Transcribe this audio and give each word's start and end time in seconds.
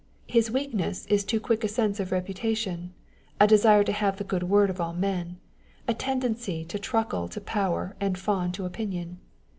His 0.25 0.49
weakness 0.49 1.05
is 1.11 1.23
too 1.23 1.39
quick 1.39 1.63
a 1.63 1.67
sense 1.67 1.99
of 1.99 2.11
reputation, 2.11 2.91
a 3.39 3.45
desire 3.45 3.83
to 3.83 3.91
have 3.91 4.17
the 4.17 4.23
good 4.23 4.41
word 4.41 4.71
of 4.71 4.81
all 4.81 4.93
men, 4.93 5.37
a 5.87 5.93
tendency 5.93 6.65
to 6.65 6.79
truckle 6.79 7.27
to 7.27 7.39
power 7.39 7.95
and 8.01 8.17
fawn 8.17 8.51
on 8.57 8.65
opinion. 8.65 9.19